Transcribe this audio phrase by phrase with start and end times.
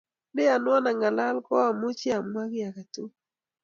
[0.31, 3.13] nde yanwo angalal ko amuchi amwa kiy tugul